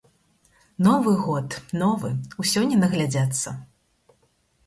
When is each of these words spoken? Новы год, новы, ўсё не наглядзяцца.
Новы 0.85 1.11
год, 1.25 1.49
новы, 1.81 2.09
ўсё 2.43 2.59
не 2.71 2.77
наглядзяцца. 2.83 3.49